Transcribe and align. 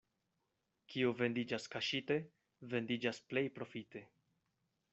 Kio 0.93 1.11
vendiĝas 1.19 1.67
kaŝite, 1.75 2.17
vendiĝas 2.73 3.21
plej 3.29 3.47
profite. 3.59 4.05